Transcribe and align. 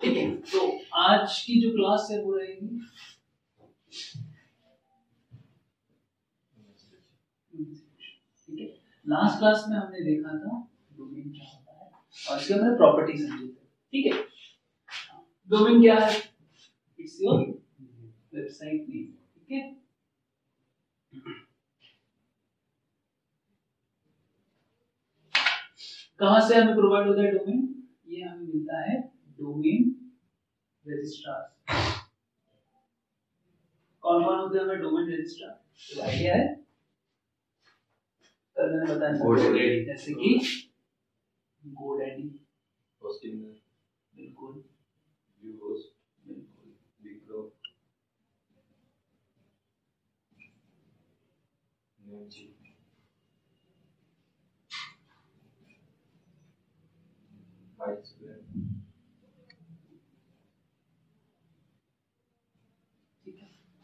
ठीक 0.00 0.42
तो 0.52 0.60
आज 1.00 1.38
की 1.46 1.60
जो 1.62 1.70
क्लास 1.74 2.08
है 2.10 2.22
वो 2.22 2.36
रहेगी। 2.36 2.78
ठीक 7.52 8.58
है? 8.60 8.66
लास्ट 9.06 9.38
क्लास 9.38 9.64
में 9.68 9.76
हमने 9.76 10.00
देखा 10.04 10.36
था 10.38 10.58
डोमेन 10.98 11.30
क्या 11.32 11.48
होता 11.48 11.72
है 11.72 11.90
और 12.30 12.40
इसके 12.40 12.54
हमने 12.54 12.76
प्रॉपर्टी 12.76 13.18
समझी 13.18 13.48
थे 13.48 13.64
ठीक 13.92 14.12
है? 14.12 14.22
डोमेन 15.50 15.80
क्या 15.82 15.98
है? 15.98 16.20
इट्स 16.98 17.18
योर 17.22 17.40
वेबसाइट 18.34 18.88
नेम 18.88 19.12
ठीक 19.52 19.62
है 19.62 21.34
कहाँ 26.20 26.40
से 26.48 26.54
हमें 26.54 26.74
प्रोवाइड 26.74 27.08
होता 27.08 27.22
है 27.22 27.30
डोमेन 27.30 27.60
ये 28.06 28.22
हमें 28.22 28.46
मिलता 28.46 28.80
है 28.80 28.96
डोमेन 29.38 29.84
रजिस्ट्रार 30.84 31.50
कौन 34.02 34.24
कौन 34.24 34.38
होते 34.38 34.58
हैं 34.58 34.64
हमें 34.64 34.80
डोमेन 34.80 35.12
रजिस्ट्रार 35.12 35.50
तो 35.94 36.02
आइडिया 36.02 36.34
है। 36.34 36.46
कल 38.56 38.70
मैंने 38.70 38.94
बताया 38.94 39.12
जैसे 39.84 40.14
कि 40.14 40.34
गोडैडी 41.62 42.28
बिल्कुल। 44.12 44.62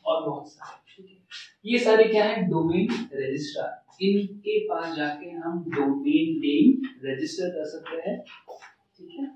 और 0.05 0.25
बहुत 0.29 0.53
सारे 0.53 0.77
ठीक 0.97 1.11
है. 1.11 1.17
ये 1.67 1.79
सारे 1.79 2.05
क्या 2.05 2.25
है? 2.25 2.43
डोमेन 2.51 2.89
रजिस्ट्रार 3.13 4.05
इनके 4.05 4.59
पास 4.67 4.97
जाके 4.97 5.31
हम 5.31 5.65
डोमेन 5.69 6.39
नेम 6.41 6.89
रजिस्टर 7.05 7.49
कर 7.51 7.65
सकते 7.69 7.97
हैं। 8.09 8.19
ठीक 8.21 9.19
है? 9.21 9.31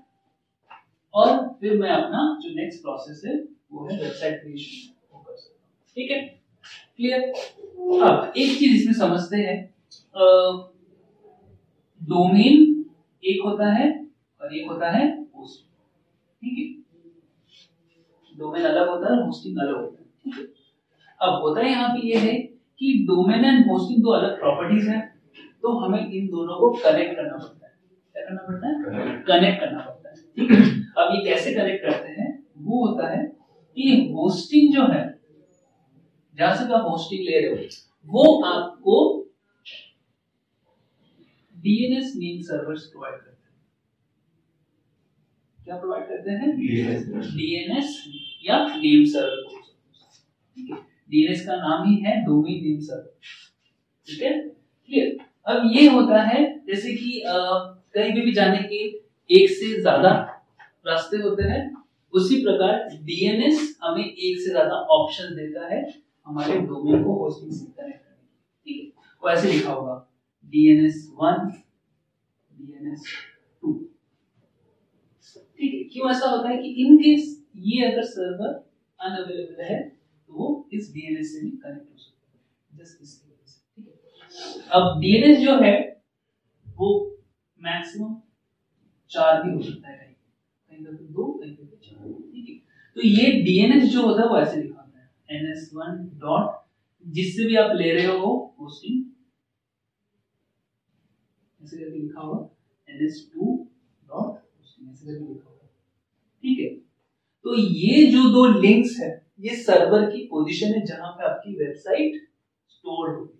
और 1.13 1.37
फिर 1.59 1.77
मैं 1.79 1.89
अपना 1.89 2.21
जो 2.43 2.53
नेक्स्ट 2.55 2.81
प्रोसेस 2.81 3.21
है, 3.25 3.35
वो 3.71 3.87
है 3.87 3.97
वेबसाइट 4.01 4.41
क्रिएशन 4.41 4.91
ठीक 5.95 6.11
है? 6.11 6.21
क्लियर 6.97 7.21
अब 8.03 8.33
एक 8.37 8.57
चीज़ 8.59 8.75
इसमें 8.75 8.93
समझते 8.93 9.37
हैं। 9.37 9.57
डोमेन 12.01 12.85
एक 13.23 13.41
होता 13.45 13.71
है 13.73 13.89
और 14.41 14.55
एक 14.55 14.67
होता 14.69 14.89
है 14.91 15.05
होस्ट 15.11 15.59
ठीक 15.63 16.57
है? 16.57 16.82
डोमेन 18.39 18.65
अलग 18.65 18.89
होता 18.89 19.13
है 19.13 19.25
होस्टिंग 19.25 19.57
अलग 19.59 19.75
होता 19.75 20.01
है 20.01 20.45
अब 21.19 21.41
होता 21.41 21.61
है 21.61 21.69
यहाँ 21.71 21.89
पे 21.89 22.07
ये 22.07 22.17
है 22.19 22.33
कि 22.81 22.93
डोमेन 23.07 23.45
एंड 23.45 23.71
होस्टिंग 23.71 24.01
दो 24.03 24.11
अलग 24.11 24.39
प्रॉपर्टीज़ 24.39 24.89
हैं 24.89 25.01
तो 25.61 25.71
हमें 25.79 25.99
इन 26.01 26.27
दोनों 26.27 26.55
को 26.59 26.69
कनेक्ट 26.83 27.15
करना 27.15 27.37
पड़ता 27.37 27.67
है। 27.67 27.73
क्या 28.15 28.23
करना 28.23 28.41
पड़ता 28.47 28.67
है? 28.67 28.73
कनेक्ट 29.27 29.59
करना 29.59 29.79
पड़ता 29.79 30.09
है 30.09 30.15
ठीक 30.37 30.51
अब 30.97 31.15
ये 31.15 31.23
कैसे 31.25 31.53
कनेक्ट 31.53 31.85
करते 31.85 32.09
हैं? 32.11 32.31
वो 32.57 32.85
होता 32.85 33.07
है 33.09 33.23
कि 33.77 33.83
होस्टिंग 34.13 34.73
जो 34.73 34.83
है 34.93 35.03
जहाँ 36.37 36.55
से 36.55 36.73
आप 36.73 36.85
होस्टिंग 36.89 37.21
ले 37.25 37.39
रहे 37.39 37.49
हो 37.51 37.57
वो 38.09 38.41
आपको 38.45 38.95
डीएनएस 41.55 42.13
नेम 42.15 42.41
सर्वर्स 42.41 42.85
प्रोवाइड 42.85 43.15
करते 43.15 43.29
हैं। 43.29 43.32
क्या 45.65 45.75
प्रोवाइड 45.77 46.07
करते 46.07 46.31
हैं? 46.31 46.55
डीएनएस 47.35 48.03
या 48.45 48.57
नेम 48.67 49.05
सर्वर 49.05 49.61
ठीक 50.57 50.69
है? 50.71 50.77
डीएनएस 51.11 51.45
का 51.45 51.55
नाम 51.57 51.87
ही 51.87 51.95
है 52.03 52.15
डोमेन 52.25 52.63
नेम 52.63 52.79
सर्वर 52.79 53.11
ठीक 54.07 54.21
है? 54.21 54.31
क्लियर 54.89 55.17
अब 55.47 55.69
ये 55.73 55.87
होता 55.89 56.21
है 56.23 56.43
जैसे 56.67 56.93
कि 56.95 57.21
कहीं 57.25 58.11
भी, 58.13 58.21
भी 58.21 58.31
जाने 58.31 58.57
के 58.63 58.75
एक 59.29 59.49
से 59.49 59.79
ज़्यादा 59.81 60.09
रास्ते 60.87 61.17
होते 61.17 61.43
हैं 61.49 61.61
उसी 62.13 62.41
प्रकार 62.43 62.87
डीएनएस 63.03 63.77
हमें 63.83 64.03
एक 64.05 64.39
से 64.39 64.49
ज़्यादा 64.49 64.75
ऑप्शन 64.97 65.35
देता 65.35 65.67
है 65.73 65.81
हमारे 66.27 66.59
डोमेन 66.61 67.03
को 67.03 67.13
होस्टिंग 67.23 67.51
से 67.51 67.65
कनेक्ट 67.65 68.03
करने 68.03 68.23
की 68.23 68.71
ठीक 68.71 68.83
है? 68.83 69.03
वो 69.23 69.29
ऐसे 69.29 69.51
लिखा 69.51 69.71
होगा 69.71 69.95
डीएनएस 70.45 71.07
वन 71.21 71.49
डीएनएस 72.51 73.05
ठीक 75.63 75.73
है, 75.73 75.83
क्यों 75.83 76.09
ऐसा 76.11 76.29
होता 76.29 76.49
है 76.49 76.57
कि 76.57 76.69
इन 76.83 76.97
केस 76.97 77.27
ये 77.65 77.85
अगर 77.85 78.03
सर्वर 78.05 78.49
अनअवेलेबल 78.99 79.63
है 79.63 79.79
तो 79.89 80.33
वो 80.33 80.47
इस 80.73 80.91
डीएनएस 80.93 81.31
से 81.33 81.41
भी 81.41 81.49
कनेक्ट 81.57 81.91
हो 81.91 81.97
सकता 81.97 82.31
है 82.31 82.83
जस्ट 82.83 83.01
इसकी 83.01 83.29
ठीक 83.77 83.87
है। 83.87 84.69
अब 84.73 84.99
डीएनएस 85.01 85.39
जो 85.39 85.55
है, 85.61 85.73
वो 86.65 86.89
मैक्सिमम 87.59 88.15
चार 89.11 89.41
भी 89.43 89.53
हो 89.53 89.61
सकता 89.61 89.89
है, 89.89 90.15
कहीं 90.69 90.83
कहीं 90.85 91.07
दो, 91.13 91.31
कहीं 91.33 91.55
पे 91.55 91.77
चार, 91.85 92.11
ठीक 92.33 92.49
है। 92.49 92.55
तो 92.95 93.01
ये 93.01 93.31
डीएनएस 93.43 93.83
जो 93.91 94.05
होता 94.07 94.21
है, 94.21 94.27
वो 94.29 94.37
ऐसे 94.37 94.61
लिखा 94.61 94.81
होता 94.81 94.99
है, 94.99 95.09
ns1 95.39 96.03
डॉट 96.21 96.61
जिससे 97.05 97.47
भी 97.47 97.55
आप 97.55 97.75
ले 97.75 97.91
रहे 97.93 98.05
हो 98.07 98.33
होस्टिंग 98.59 99.03
ऐसे 101.59 101.77
करके 101.77 101.97
लिखा 101.97 102.21
होगा 102.21 102.49
ns2 102.87 103.57
डॉट 104.03 104.31
होस्टिंग 104.31 104.89
ऐसे 104.91 105.05
करके 105.05 105.19
लिखा 105.23 105.49
होगा 105.49 105.52
ठीक 106.43 106.59
है? 106.59 106.69
तो 107.43 107.55
ये 107.57 108.05
जो 108.05 108.23
दो 108.23 108.61
लिंक्स 108.61 108.99
है 108.99 109.25
ये 109.39 109.55
सर्वर 109.55 110.05
की 110.05 110.25
पोजीशन 110.25 110.67
है 110.67 110.85
जहाँ 110.85 111.11
पे 111.11 111.25
आपकी 111.25 111.55
वेबसाइट 111.55 112.27
स्टोर 112.67 113.09
होती 113.09 113.39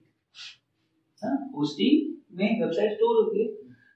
है 1.24 1.34
होस्टिंग 1.58 2.16
में 2.38 2.62
वेबसाइट 2.62 2.92
स्टोर 2.92 3.24
होती 3.24 3.40
है। 3.40 3.48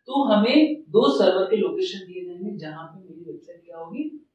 तो 0.07 0.23
हमें 0.23 0.81
दो 0.81 1.17
सर्वर 1.17 1.45
के 1.45 1.57
लोकेशन 1.57 1.99
दिए 1.99 2.25
जाएँगे 2.25 2.57
जहाँ 2.57 2.85
पे 2.85 3.09
मेरी 3.09 3.31
वेबसाइट 3.31 3.63
क्या 3.65 3.77
होगी? 3.77 4.25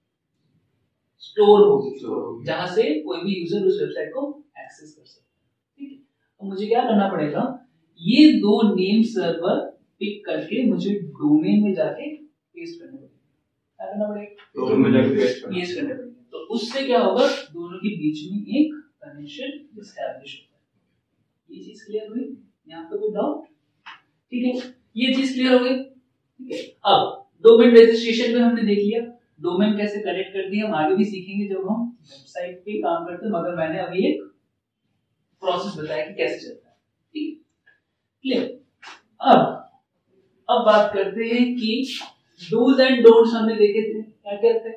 स्टोर 1.18 1.60
होगी। 1.60 2.04
होगी। 2.06 2.44
जहाँ 2.44 2.66
से 2.66 2.82
कोई 3.00 3.20
भी 3.20 3.40
यूज़र 3.40 3.66
उस 3.66 3.80
वेबसाइट 3.82 4.08
को 4.08 4.44
एक्सेस 4.58 4.94
कर 4.94 5.04
सकता 5.04 5.40
है। 5.40 5.78
ठीक 5.78 5.92
है? 5.92 5.98
तो 6.40 6.46
मुझे 6.46 6.66
क्या 6.66 6.82
करना 6.82 7.08
पड़ेगा? 7.08 7.68
ये 8.00 8.32
दो 8.32 8.74
नेम 8.74 9.02
सर्वर 9.02 9.60
पिक 9.98 10.26
करके 10.26 10.66
मुझे 10.66 10.94
डोमेन 10.94 11.62
में 11.62 11.74
जाके 11.74 12.16
पेस्ट 12.16 12.80
करना 12.80 12.96
पड़ेगा। 12.96 13.11
करना 13.92 14.08
पड़ेगा। 14.08 14.50
तो 14.54 14.66
करना 14.66 15.02
पेस्ट 15.08 15.80
तो 16.32 16.38
उससे 16.54 16.82
क्या 16.86 17.00
होगा? 17.00 17.26
दोनों 17.52 17.78
के 17.78 17.88
बीच 17.96 18.20
में 18.32 18.38
एक 18.58 18.74
कनेक्शन 19.04 19.80
एस्टैब्लिश 19.80 20.34
होता 20.34 20.56
है। 20.56 21.56
ये 21.56 21.64
चीज़ 21.64 21.84
क्लियर 21.86 22.08
हुई? 22.08 22.24
यहाँ 22.68 22.84
पे 22.84 22.98
कोई 22.98 23.10
डाउट 23.14 23.44
ठीक 24.32 24.44
है। 24.44 24.52
ये 24.96 25.14
चीज़ 25.14 25.32
क्लियर 25.34 25.52
हो 25.52 25.58
गई 25.64 25.76
ठीक 25.78 26.52
है। 26.52 26.60
अब 26.84 27.18
डोमेन 27.44 27.76
रजिस्ट्रेशन 27.76 28.34
में 28.34 28.40
हमने 28.40 28.62
देख 28.64 28.78
लिया। 28.78 29.00
डोमेन 29.42 29.76
कैसे 29.76 30.00
कनेक्ट 30.00 30.32
कर 30.32 30.48
दिया 30.50 30.66
हम 30.66 30.74
आगे 30.74 30.96
भी 30.96 31.04
सीखेंगे 31.04 31.46
जब 31.48 31.68
हम 31.68 31.88
वेबसाइट 32.02 32.58
पे 32.66 32.78
काम 32.82 33.04
करते 33.06 33.26
हैं। 33.26 33.32
मगर 33.32 33.56
मैंने 33.56 33.78
अभी 33.80 34.06
एक 34.08 34.22
प्रोसेस 35.42 35.82
बताया 35.82 36.06
कि 36.06 36.14
कैसे 36.14 36.38
चलता 36.40 36.68
है। 36.68 36.76
ठीक 37.14 37.28
है। 37.28 37.74
क्लियर 38.24 38.44
अब 39.20 39.40
अब 40.48 40.64
बात 40.66 40.92
करते 40.94 41.24
हैं 41.26 41.44
कि 41.56 41.72
डूज 42.50 42.80
एंड 42.80 43.02
डोंट्स 43.04 43.34
हमने 43.34 43.54
देखे 43.56 43.82
थे। 43.88 44.02
क्या 44.02 44.36
क्या 44.40 44.52
थे? 44.64 44.70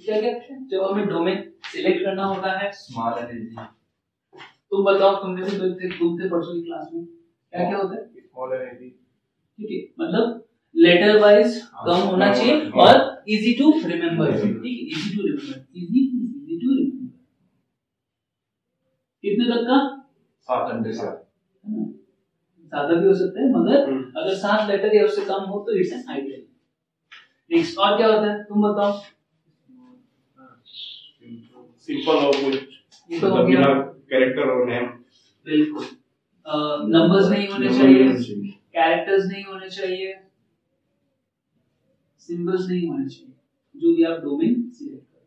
क्या 0.00 0.20
क्या 0.20 0.32
थे? 0.38 0.54
जब 0.70 0.82
हमें 0.84 1.06
डोमेन 1.08 1.42
सिलेक्ट 1.72 2.04
करना 2.04 2.24
होता 2.26 2.52
है 2.58 2.70
स्मॉल 2.76 3.18
एंड 3.18 3.30
इजी 3.30 3.54
तुम 4.72 4.84
बताओ 4.84 5.16
तुमने 5.22 5.42
भी 5.42 5.58
तो 5.58 5.68
थे 5.80 5.88
तुम 5.98 6.18
थे 6.20 6.28
परसों 6.28 6.54
की 6.54 6.62
क्लास 6.64 6.88
में 6.94 7.04
क्या 7.04 7.68
क्या 7.68 7.78
होता 7.78 7.94
है? 7.94 8.04
स्मॉल 8.20 8.52
एंड 8.54 8.72
इजी 8.72 8.88
ठीक 8.88 9.70
है 9.70 10.04
मतलब 10.04 10.38
लेटर 10.74 11.18
वाइज 11.20 11.60
हाँ, 11.74 11.84
कम 11.86 12.06
होना 12.08 12.26
हाँ, 12.26 12.34
चाहिए 12.34 12.54
हाँ। 12.54 12.86
और 12.86 13.24
इजी 13.28 13.52
टू 13.58 13.70
रिमेम्बर 13.86 14.30
Easy. 14.32 14.52
ठीक 14.62 14.78
है 14.78 14.86
easy 14.86 15.16
to 15.16 15.26
remember 15.26 15.64
easy 15.74 16.00
easy 16.44 16.58
to 16.60 16.74
remember 16.74 17.10
कितने 19.24 19.44
तक 19.50 19.66
का? 19.66 19.78
सात 20.48 20.70
अंडे 20.72 20.92
से। 20.92 21.06
है। 21.06 21.12
ना? 21.12 21.92
ज़्यादा 22.72 22.94
भी 22.94 23.06
हो 23.06 23.14
सकता 23.14 23.40
है 23.40 23.50
मगर 23.52 23.84
हम्म। 23.86 24.02
अगर 24.16 24.34
सात 24.34 24.68
लेटर 24.68 24.94
या 24.96 25.04
उससे 25.04 25.24
कम 25.24 25.42
हो 25.44 25.58
तो 25.66 25.76
इट्स 25.78 25.92
एन 25.92 26.04
आइडियल 26.10 26.42
नेक्स्ट 27.50 27.78
और 27.78 27.96
क्या 27.96 28.06
होता 28.06 28.30
है? 28.32 28.42
तुम 28.44 28.62
बताओ। 28.62 28.92
सिंपल 31.78 32.12
और 32.16 32.32
कुछ। 32.34 32.54
तो 32.54 33.28
हो 33.28 33.34
मतलब 33.34 33.44
बिना 33.46 33.72
कैरेक्टर 34.10 34.50
और 34.50 34.66
नेम 34.68 34.86
बिल्कुल। 35.46 35.84
नंबर्स 36.88 37.28
नहीं 37.30 37.48
होने 37.48 37.68
चाहिए। 37.68 38.06
कैरेक्टर्स 38.74 39.26
नहीं 39.26 39.44
होने 39.44 39.68
चाहिए। 39.70 40.14
सिंबल्स 42.20 42.66
नहीं 42.68 42.88
होने 42.88 43.06
चाहिए। 43.08 43.32
जो 43.74 43.94
भी 43.96 44.02
आप 44.02 44.18
डोमेन 44.20 44.62
सिलेक्ट 44.70 45.06
करो। 45.06 45.24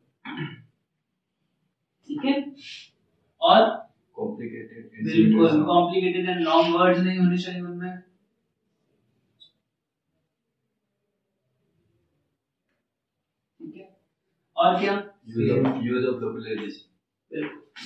और 3.41 3.61
complicated 4.17 5.05
बिल्कुल 5.05 5.63
कॉम्प्लिकेटेड 5.65 6.29
एंड 6.29 6.41
लॉन्ग 6.41 6.75
वर्ड्स 6.75 6.99
नहीं 6.99 7.17
होने 7.19 7.37
चाहिए 7.37 7.61
उनमें। 7.61 7.93
और 14.57 14.79
क्या? 14.79 14.93
Use 15.87 16.05
of 16.09 16.21
localization. 16.23 16.83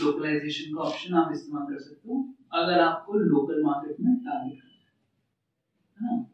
लोकलाइजेशन 0.01 0.75
का 0.75 0.81
ऑप्शन 0.81 1.13
आप 1.13 1.31
इस्तेमाल 1.31 1.63
कर 1.65 1.79
सकते 1.79 2.09
हो 2.09 2.17
अगर 2.53 2.79
आपको 2.79 3.13
लोकल 3.19 3.63
मार्केट 3.63 3.95
में 3.99 4.15
टारगेट 4.15 4.59
करना 4.59 6.09
है। 6.09 6.15
ना? 6.15 6.25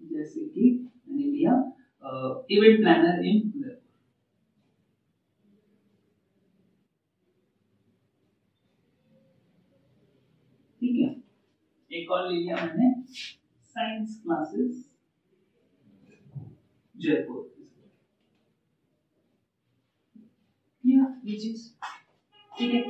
जैसे 0.00 0.40
कि 0.48 0.70
मैंने 1.08 1.24
लिया 1.24 1.52
इवेंट 2.50 2.78
प्लानर 2.80 3.24
इन 3.24 3.40
उदयपुर 3.46 3.74
ठीक 10.80 10.96
है 10.96 11.08
एक 12.08 12.12
और 12.12 12.28
ले 12.28 12.36
लिया 12.36 12.56
मैंने। 12.56 12.90
साइंस 13.74 14.20
क्लासेस 14.22 14.84
जयपुर 16.94 17.46
ये 21.24 21.36
चीज़ 21.38 21.68
ठीक 22.52 22.74
है। 22.74 22.80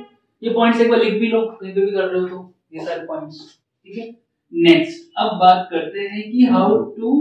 ये 0.41 0.53
पॉइंट्स 0.53 0.81
एक 0.81 0.89
बार 0.89 0.99
लिख 0.99 1.13
भी 1.21 1.27
लो, 1.27 1.41
कहीं 1.51 1.73
पे 1.73 1.85
भी 1.85 1.91
कर 1.91 2.07
रहे 2.07 2.21
हो 2.21 2.27
तो। 2.27 2.53
ये 2.73 2.85
सारे 2.85 3.05
पॉइंट्स 3.07 3.39
ठीक 3.87 3.97
है। 3.97 4.05
नेक्स्ट 4.53 5.11
अब 5.17 5.35
बात 5.39 5.67
करते 5.71 6.07
हैं 6.09 6.21
कि 6.31 6.43
हाउ 6.51 6.77
टू 6.95 7.11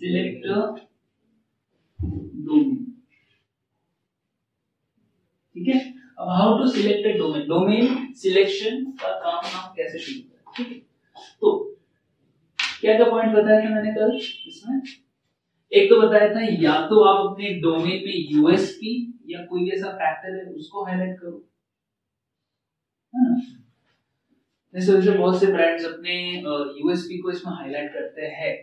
सिलेक्ट 0.00 0.46
डोमेन 2.44 2.84
ठीक 5.54 5.68
है। 5.68 5.91
अब 6.22 6.28
how 6.30 6.58
to 6.58 6.66
select 6.70 7.06
a 7.06 7.12
domain 7.18 7.46
domain 7.48 8.12
selection 8.14 8.84
का 9.00 9.08
काम 9.20 9.46
हम 9.46 9.72
कैसे 9.76 9.98
शुरू 9.98 10.20
करें? 10.20 10.52
ठीक 10.56 10.68
है? 10.68 10.78
तो 11.40 11.50
क्या 12.80 12.96
क्या 12.96 13.08
पॉइंट 13.10 13.34
बताया 13.34 13.64
था 13.64 13.74
मैंने 13.74 13.94
कल 13.94 14.16
इसमें? 14.48 14.82
एक 15.72 15.88
तो 15.90 16.00
बताया 16.00 16.28
था, 16.34 16.40
या 16.62 16.74
तो 16.86 17.02
आप 17.04 17.26
अपने 17.26 17.52
डोमेन 17.60 18.04
में 18.06 18.14
यूएसपी 18.30 18.94
या 19.30 19.44
कोई 19.44 19.68
ऐसा 19.70 19.92
फैक्टर 19.92 20.36
है, 20.36 20.44
उसको 20.52 20.84
हाईलाइट 20.84 21.18
करो। 21.20 21.36
है 23.14 23.22
ना? 23.22 23.36
जैसे 24.74 25.18
बहुत 25.18 25.40
से 25.40 25.46
ब्रांड्स 25.46 25.84
अपने 25.84 26.16
यूएसपी 26.80 27.18
को 27.18 27.30
इसमें 27.30 27.52
हाईलाइट 27.52 27.92
करते 27.92 28.26
हैं, 28.36 28.56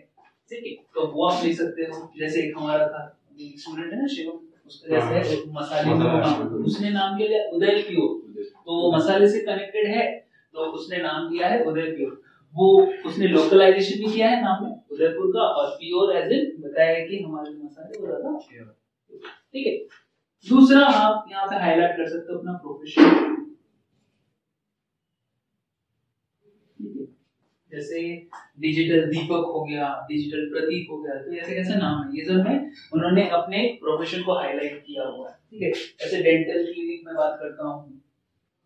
ठीक 0.50 0.64
है? 0.66 0.74
तो 0.94 1.06
वो 1.06 1.26
आप 1.28 1.44
ले 1.44 1.52
सकते 1.54 1.82
हो, 1.82 2.12
जैसे 2.18 2.42
एक 2.42 2.58
हमारा 2.58 2.86
था 2.88 3.08
स्टूडेंट 3.40 3.92
है 3.92 4.00
ना, 4.00 4.06
शिवम? 4.06 4.46
जैसे 4.70 5.36
मसाले 5.52 5.98
का 6.00 6.22
स्टूडेंट। 6.24 6.66
उसने 6.66 6.90
नाम 6.90 7.16
क्या 7.16 7.26
लिया 7.28 7.44
उदय 7.56 7.82
प्योर 7.88 8.42
तो 8.66 8.74
वो 8.74 8.90
मसाले 8.92 9.28
से 9.28 9.40
कनेक्टेड 9.46 9.86
है 9.94 10.04
तो 10.54 10.64
उसने 10.78 10.98
नाम 11.02 11.28
दिया 11.30 11.48
है 11.48 11.62
उदयपुर 11.64 12.20
वो 12.54 12.68
उसने 13.06 13.26
लोकलाइजेशन 13.28 13.98
भी 13.98 14.12
किया 14.12 14.28
है 14.28 14.40
नाम 14.42 14.64
में 14.64 14.70
उदयपुर 14.92 15.26
का 15.34 15.42
और 15.58 15.68
प्योर 15.80 16.16
एज 16.16 16.32
इन 16.32 16.46
बताया 16.62 16.94
है 16.94 17.06
कि 17.08 17.22
हमारे 17.22 17.50
मसाले 17.54 18.00
वो 18.00 18.06
ज़्यादा 18.06 18.38
ठीक 19.52 19.66
है? 19.66 19.74
दूसरा 20.46 20.84
आप 20.86 21.24
यहाँ 21.30 21.46
पे 21.48 21.56
हाईलाइट 21.62 21.96
कर 21.96 22.08
सकते 22.08 22.32
हो 22.32 22.38
अपना 22.38 22.52
प्रोफेशन 22.62 23.02
है? 23.02 23.38
जैसे 27.72 28.00
डिजिटल 28.60 29.04
दीपक 29.10 29.44
हो 29.48 29.64
गया 29.64 29.88
डिजिटल 30.08 30.48
प्रतीक 30.52 30.90
हो 30.90 31.00
गया 31.02 31.14
तो 31.16 31.32
ऐसे 31.34 31.54
कैसे 31.54 31.74
नाम 31.76 32.02
है? 32.02 32.18
ये 32.18 32.24
सब 32.24 32.44
में 32.46 32.70
उन्होंने 32.94 33.28
अपने 33.30 33.62
प्रोफेशन 33.80 34.22
को 34.22 34.34
हाईलाइट 34.34 34.82
किया 34.86 35.04
हुआ 35.06 35.28
है, 35.28 35.34
ठीक 35.50 35.62
है? 35.62 35.70
ऐसे 36.06 36.22
डेंटल 36.22 36.64
क्लिनिक 36.64 37.06
में 37.06 37.14
बात 37.16 37.38
करता 37.40 37.66
हूँ, 37.66 38.00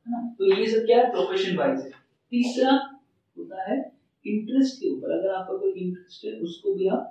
है 0.06 0.22
तो 0.30 0.52
ये 0.52 0.66
सब 0.66 0.86
क्या 0.86 0.98
है? 0.98 1.10
प्रोफेशन 1.10 1.56
वाइज 1.56 1.80
है। 1.80 1.90
तीसरा 2.32 2.72
होता 3.36 3.70
है 3.70 3.76
इंटरेस्ट 4.24 4.80
के 4.80 4.90
ऊपर। 4.90 5.18
अगर 5.18 5.34
आपका 5.34 5.56
कोई 5.56 5.72
इंटरेस्ट 5.72 6.24
है, 6.24 6.32
उसको 6.40 6.74
भी 6.74 6.88
आप 6.88 7.10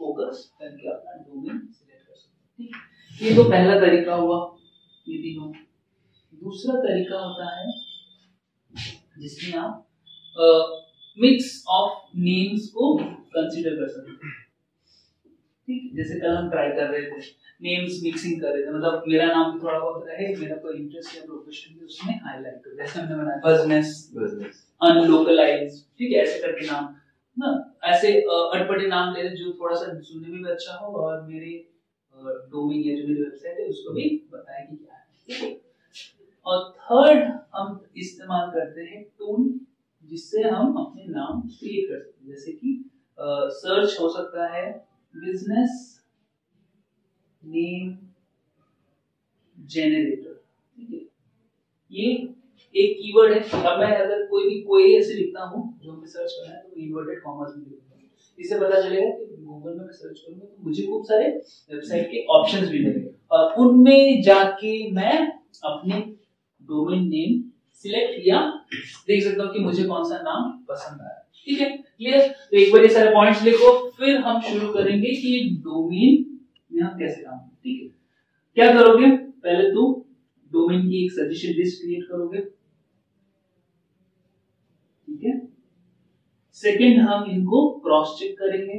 फोकस 0.00 0.50
करके 0.60 0.88
अपना 0.90 1.12
डोमेन 1.18 1.58
सिलेक्ट 1.58 2.06
कर 2.06 2.14
सकते 2.14 2.62
हैं, 2.62 2.70
ठीक 3.10 3.22
ये 3.22 3.34
तो 3.36 3.44
पहला 3.44 3.78
तरीका 3.80 4.14
हुआ 4.16 4.38
ये 5.06 5.16
तीनों। 5.18 5.52
दूसरा 6.32 6.74
तरीका 6.82 7.18
होता 7.18 7.46
है 7.50 7.64
जिसमें 9.18 9.58
आप 9.58 9.86
मिक्स 11.20 11.64
ऑफ़ 11.68 12.18
नेम्स 12.18 12.68
को 12.68 12.96
कंसीडर 13.34 13.76
कर 13.76 13.88
सकते 13.88 14.26
हैं। 14.26 14.38
ठीक 15.68 15.94
जैसे 15.96 16.18
कल 16.20 16.36
हम 16.36 16.50
ट्राई 16.50 16.68
कर 16.68 16.88
रहे 16.88 17.02
थे 17.02 17.20
नेम्स 17.64 17.98
मिक्सिंग 18.02 18.40
कर 18.40 18.52
रहे 18.52 18.62
थे 18.62 18.70
मतलब 18.70 19.04
मेरा 19.08 19.26
नाम 19.26 19.58
थोड़ा 19.62 19.78
बहुत 19.78 20.04
रहे 20.08 20.34
मेरा 20.36 20.56
कोई 20.56 20.76
इंटरेस्ट 20.78 21.16
या 21.16 21.22
प्रोफेशन 21.24 21.74
भी 21.74 21.84
उसमें 21.84 22.14
हाईलाइट 22.24 22.56
कर 22.64 22.76
जैसे 22.76 23.00
हमने 23.00 23.16
बनाया 23.16 23.40
बिज़नेस 23.46 23.92
business. 24.16 24.54
अनलोकलाइज 24.80 25.80
ठीक 25.98 26.12
है 26.12 26.22
ऐसे 26.22 26.38
करके 26.40 26.66
नाम 26.66 26.94
ना 27.36 27.48
ऐसे 27.84 28.12
अटपटे 28.20 28.86
नाम 28.86 29.14
ले 29.14 29.28
जो 29.36 29.52
थोड़ा 29.60 29.76
सा 29.76 30.00
सुनने 30.00 30.28
में 30.28 30.42
भी 30.42 30.50
अच्छा 30.50 30.76
हो 30.76 30.92
और 31.00 31.22
मेरे 31.26 31.52
डोमेन 32.52 32.80
या 32.80 32.96
जो 32.96 33.08
मेरी 33.08 33.22
वेबसाइट 33.22 33.58
है 33.58 33.66
उसको 33.66 33.92
भी 33.92 34.08
बताए 34.32 34.66
कि 34.70 34.76
क्या 34.76 34.96
है 35.38 35.56
और 36.46 36.70
थर्ड 36.78 37.32
हम 37.54 37.80
इस्तेमाल 37.96 38.50
करते 38.50 38.84
हैं 38.84 39.02
टूल 39.18 39.48
जिससे 40.10 40.42
हम 40.42 40.74
अपने 40.76 41.04
नाम 41.08 41.40
क्रिएट 41.50 41.88
कर 41.88 41.98
सकते 41.98 42.20
हैं। 42.20 42.28
जैसे 42.28 42.52
कि 42.52 42.84
सर्च 43.54 43.96
हो 44.00 44.08
सकता 44.08 44.46
है 44.48 44.66
बिज़नेस 45.14 45.72
नेम 47.42 47.96
जेनरेटर 49.58 50.34
ठीक 50.76 50.90
है? 50.92 51.00
ये 51.92 52.06
एक 52.74 52.96
कीवर्ड 52.96 53.32
है। 53.32 53.62
अब 53.62 53.78
मैं 53.80 53.94
अगर 53.96 54.26
कोई 54.26 54.48
भी 54.48 54.60
कोई 54.62 54.94
ऐसे 54.96 55.14
लिखता 55.14 55.44
हूँ, 55.44 55.62
जो 55.82 55.92
हमें 55.92 56.06
सर्च 56.06 56.32
करना 56.32 56.54
है 56.54 56.62
तो 56.62 56.76
इन्वर्टेड 56.76 57.22
कॉमर्स 57.22 57.56
में 57.56 57.64
लिखता 57.64 57.94
हूँ। 57.94 58.08
इससे 58.38 58.58
पता 58.58 58.80
चलेगा 58.82 59.10
कि 59.10 59.36
गूगल 59.36 59.70
में 59.70 59.84
मैं 59.84 59.92
सर्च 59.92 60.18
करूँगा 60.18 60.46
तो 60.46 60.64
मुझे 60.64 60.86
खूब 60.86 61.04
सारे 61.04 61.28
वेबसाइट 61.28 62.06
के 62.06 62.24
ऑप्शंस 62.32 62.68
भी 62.68 62.78
मिलेंगे। 62.78 63.10
और 63.30 63.54
उनमें 63.60 64.22
जाके 64.22 64.90
मैं 64.92 65.16
अपने 65.64 66.00
डोमेन 66.62 67.08
नेम 67.08 67.49
सिलेक्ट 67.84 68.22
किया, 68.22 68.40
देख 69.06 69.22
सकता 69.24 69.42
हूँ 69.42 69.52
कि 69.52 69.58
मुझे 69.58 69.84
कौन 69.84 70.04
सा 70.04 70.16
नाम 70.22 70.50
पसंद 70.68 71.00
आया। 71.00 71.16
ठीक 71.36 71.60
है? 71.60 71.68
क्लियर 71.68 72.28
तो 72.28 72.56
एक 72.56 72.72
बार 72.72 72.82
ये 72.82 72.88
सारे 72.88 73.10
पॉइंट्स 73.10 73.42
लिखो, 73.42 73.72
फिर 73.90 74.16
हम 74.18 74.40
शुरू 74.40 74.72
करेंगे 74.72 75.10
कि 75.10 75.60
डोमेन 75.64 76.26
हम 76.82 76.98
कैसे 76.98 77.22
काम 77.22 77.38
ठीक 77.38 77.82
है? 77.82 77.88
क्या 78.56 78.72
करोगे? 78.74 79.06
पहले 79.16 79.70
तो 79.70 79.84
डोमेन 80.52 80.88
की 80.88 81.04
एक 81.04 81.12
सजेशन 81.12 81.52
लिस्ट 81.58 81.80
क्रिएट 81.82 82.04
करोगे। 82.08 82.40
ठीक 85.08 85.24
है? 85.24 85.34
सेकंड 86.56 86.98
हम 86.98 87.30
इनको 87.30 87.68
क्रॉस 87.78 88.16
चेक 88.18 88.38
करेंगे। 88.38 88.78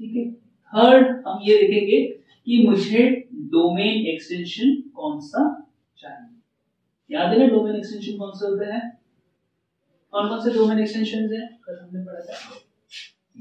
ठीक 0.00 0.16
है? 0.16 0.30
थर्ड 0.32 1.06
हम 1.26 1.40
ये 1.42 1.56
देखेंगे 1.58 2.00
कि 2.46 2.66
मुझे 2.68 3.04
डोमेन 3.52 4.06
एक्सटेंशन 4.06 4.74
कौन 4.94 5.20
सा 5.20 5.44
चाहिए। 5.98 6.37
याद 7.10 7.32
है 7.32 7.38
ना 7.38 7.46
डोमेन 7.46 7.76
एक्सटेंशन 7.76 8.18
कौन 8.18 8.30
से 8.30 8.46
होता 8.46 8.74
है? 8.74 8.80
कौन 10.12 10.28
कौन 10.28 10.40
से 10.44 10.50
डोमेन 10.50 10.78
एक्सटेंशन 10.78 11.34
है? 11.34 11.46
कल 11.64 11.78
हमने 11.82 12.04
पढ़ा 12.04 12.20
था। 12.20 12.58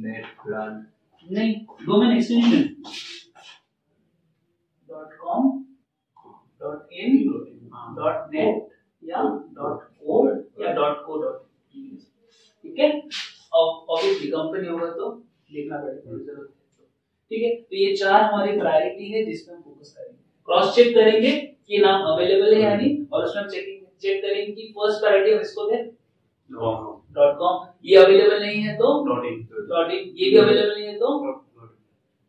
net 0.03 0.25
brand 0.43 1.31
नहीं 1.31 1.53
domain 1.85 2.17
extension 2.17 2.61
dot 4.89 5.13
com 5.13 5.65
dot 6.61 6.93
in 6.93 7.17
dot 7.95 8.33
net 8.33 8.69
या 9.03 9.23
डॉट 9.57 9.83
कोड 9.83 10.43
या 10.61 10.73
डॉट 10.73 11.05
को 11.05 11.21
डॉट 11.21 11.45
ठीक 12.63 12.79
है? 12.79 12.89
और 13.53 13.85
ऑब्वियसली 13.89 14.27
कंपनी 14.27 14.67
होगा 14.67 14.89
तो 14.91 15.11
देखना 15.51 15.77
पड़ेगा 15.77 16.17
ज़रूरत। 16.17 16.53
ठीक 17.31 17.43
है? 17.43 17.55
तो 17.55 17.75
ये 17.75 17.95
चार 17.95 18.21
हमारी 18.21 18.59
प्रायोरिटी 18.59 19.11
है 19.11 19.25
जिस 19.25 19.41
पे 19.41 19.53
हम 19.53 19.61
फोकस 19.61 19.93
करेंगे। 19.97 20.17
क्रॉस 20.45 20.75
चेक 20.75 20.93
करेंगे 20.95 21.31
कि 21.67 21.77
नाम 21.77 22.01
अवेलेबल 22.13 22.53
है 22.55 22.61
या 22.61 22.75
हम 23.35 23.47
चेकिंग 23.49 23.85
चेक 24.01 24.21
करेंगे 24.21 24.51
कि 24.51 24.67
फ़र्स्ट 24.77 24.99
प्रायोरिटी 25.01 25.31
हम 25.33 25.39
इसको 25.41 25.69
दें? 25.69 25.85
डॉट 26.49 27.37
कॉम 27.37 27.67
ये 27.85 27.95
अवेलेबल 27.97 28.39
नहीं 28.41 28.61
है 28.63 28.75
तो? 28.77 28.87
डॉट 29.05 29.25
इन 29.25 30.13
ये 30.17 30.29
भी 30.29 30.37
अवेलेबल 30.37 30.73
नहीं 30.73 30.87
है 30.87 30.97
तो? 30.99 31.07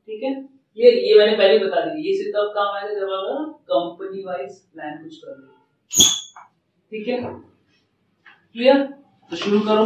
ठीक 0.09 0.23
है? 0.23 0.31
ये 0.79 0.91
ये 1.09 1.19
मैंने 1.19 1.37
पहले 1.37 1.59
बता 1.59 1.85
दी 1.85 2.09
ये 2.09 2.15
सिर्फ़ 2.17 2.37
तब 2.37 2.53
काम 2.55 2.77
आएगा 2.77 2.95
जब 2.95 3.13
आप 3.13 3.55
कंपनी 3.73 4.23
वाइज 4.25 4.59
प्लान 4.75 5.03
कुछ 5.03 5.17
कर 5.17 5.31
रहे 5.31 5.47
हो। 5.47 5.53
ठीक 6.93 7.09
है? 7.09 7.17
क्लियर 8.53 8.83
तो 9.31 9.37
शुरू 9.37 9.61
करो। 9.61 9.85